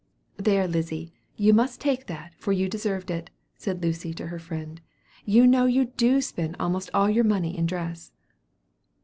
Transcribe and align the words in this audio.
"There, 0.37 0.67
Lizzy, 0.67 1.13
you 1.35 1.53
must 1.53 1.79
take 1.79 2.07
that, 2.07 2.33
for 2.33 2.51
you 2.51 2.67
deserved 2.67 3.11
it," 3.11 3.29
said 3.55 3.83
Lucy 3.83 4.15
to 4.15 4.29
her 4.29 4.39
friend. 4.39 4.81
"You 5.25 5.45
know 5.45 5.65
you 5.67 5.91
do 5.95 6.21
spend 6.21 6.55
almost 6.59 6.89
all 6.91 7.07
your 7.11 7.23
money 7.23 7.55
in 7.55 7.67
dress." 7.67 8.11